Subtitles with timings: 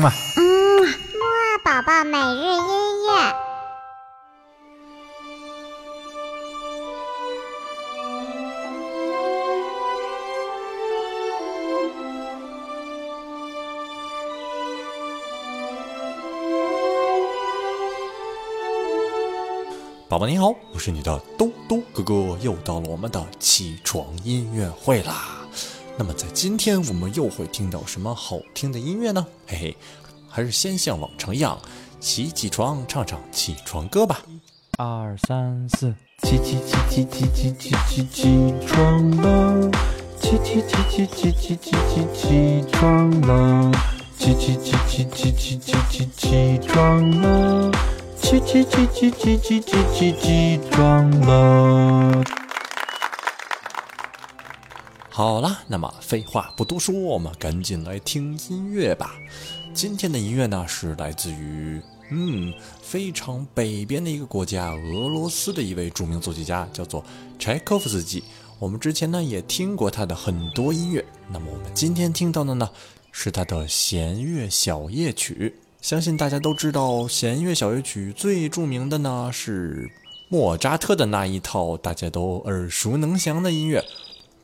[0.00, 0.10] 嘛。
[0.36, 0.42] 嗯，
[0.82, 3.34] 木二宝宝每日音乐。
[20.08, 25.39] 宝宝你好，我是你的兜兜哥哥，又到了我们的起床音乐会啦。
[25.98, 29.26] 那么在今天我们又会听到什么好听的音乐呢？
[29.46, 29.76] 嘿嘿，
[30.28, 31.58] 还是先像往常一样，
[32.00, 34.20] 起起床，唱唱起床歌吧。
[34.78, 39.70] 二三四，起起起起起起起起起床了，
[40.18, 43.72] 起起起起起起起起起床了，
[44.18, 47.70] 起起起起起起起起起床了。
[48.22, 52.39] 起起起起起起起起起床了。
[55.12, 59.16] 好了，那么废话不多说，我们赶紧来听音乐吧。
[59.74, 67.04] 今天的音乐呢，是来自于嗯非常北边的一个国家——俄罗斯的一位著名作曲家，叫做
[67.40, 68.22] 柴可夫斯基。
[68.60, 72.70] 我们之前呢也听过他的很多音乐，那么我们今天听到的呢，
[73.10, 75.56] 是他的弦乐小夜曲。
[75.80, 79.90] 相信大家都知道，弦乐小夜曲最著名的呢是
[80.28, 83.84] 莫扎特的那一套大家都耳熟能详的音乐。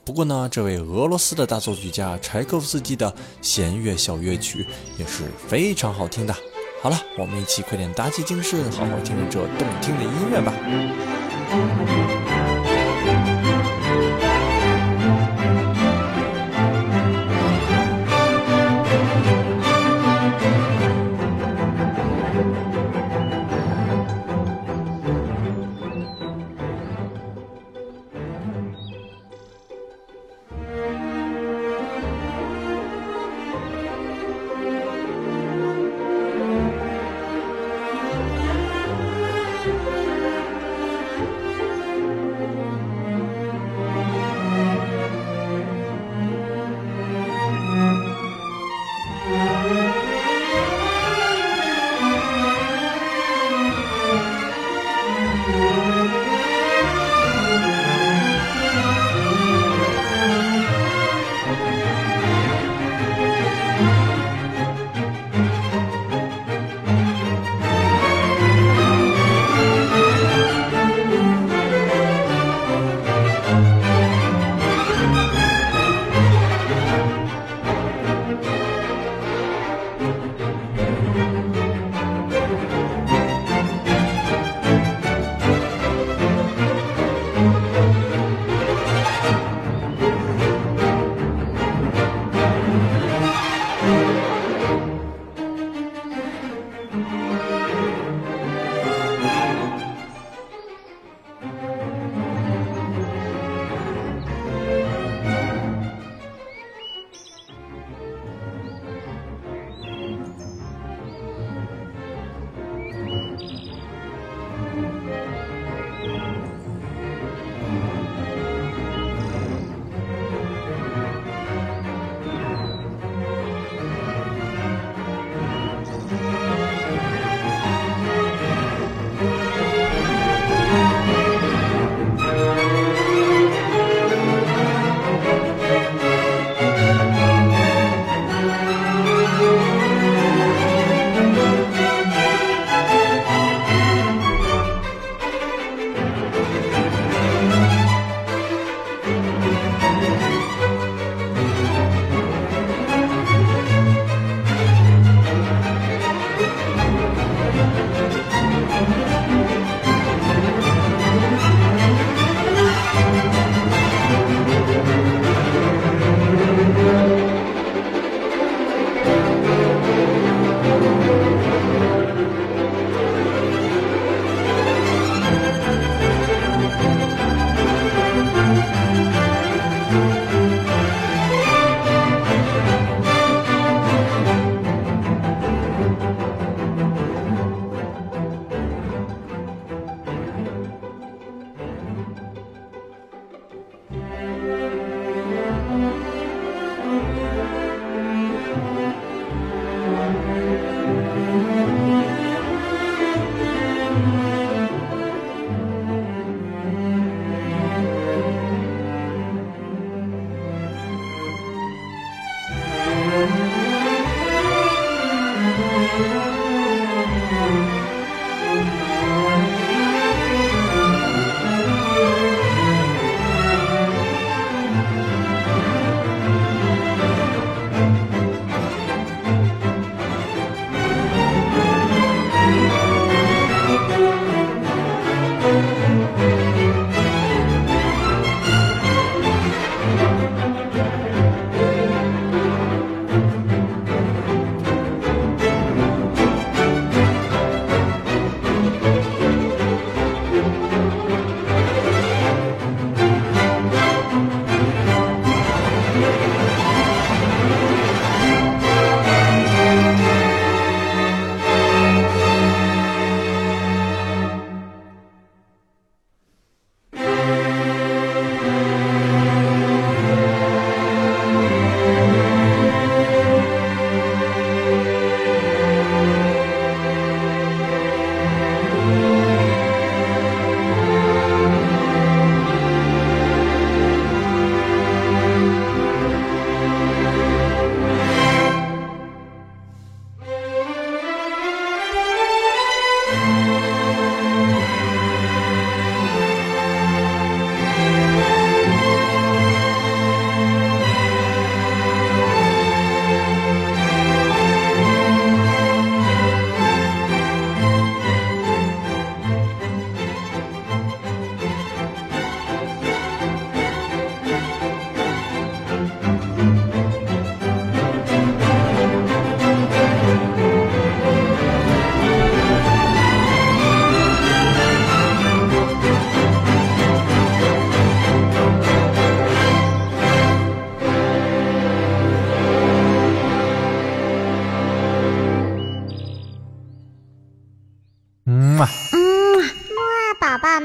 [0.07, 3.13] 不过呢这位俄罗斯的大作曲家柴可夫斯基的
[3.43, 4.65] 弦乐小乐曲
[4.97, 6.33] 也是非常好听的。
[6.81, 10.55] 好了我们一起快点打起精神好好听这动听的音乐吧。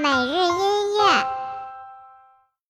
[0.02, 0.41] này